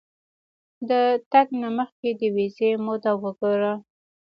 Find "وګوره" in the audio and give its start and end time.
3.21-3.73